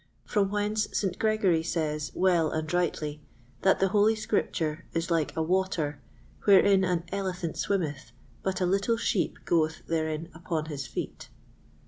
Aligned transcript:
from 0.25 0.49
whence 0.49 0.87
St. 0.97 1.19
Gregory 1.19 1.61
says 1.61 2.11
well 2.15 2.49
and 2.49 2.73
rightly, 2.73 3.21
that 3.61 3.79
the 3.79 3.89
Holy 3.89 4.15
Scripture 4.15 4.83
is 4.93 5.11
like 5.11 5.37
a 5.37 5.43
water, 5.43 6.01
wherein 6.45 6.83
an 6.83 7.03
"elephant 7.11 7.55
swimmeth, 7.55 8.11
but 8.41 8.59
a 8.61 8.65
little 8.65 8.97
sheep 8.97 9.37
goeth 9.45 9.85
therein 9.85 10.29
upon 10.33 10.65
his 10.65 10.87
feet." 10.87 11.29